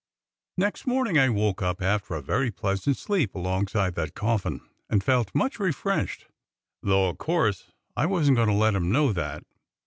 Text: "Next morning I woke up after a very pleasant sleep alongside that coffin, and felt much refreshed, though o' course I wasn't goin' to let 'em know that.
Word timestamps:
"Next 0.57 0.87
morning 0.87 1.19
I 1.19 1.29
woke 1.29 1.61
up 1.61 1.79
after 1.79 2.15
a 2.15 2.23
very 2.23 2.49
pleasant 2.49 2.97
sleep 2.97 3.35
alongside 3.35 3.93
that 3.93 4.15
coffin, 4.15 4.61
and 4.89 5.03
felt 5.03 5.29
much 5.35 5.59
refreshed, 5.59 6.25
though 6.81 7.09
o' 7.09 7.13
course 7.13 7.69
I 7.95 8.07
wasn't 8.07 8.37
goin' 8.37 8.47
to 8.47 8.55
let 8.55 8.73
'em 8.73 8.91
know 8.91 9.13
that. 9.13 9.43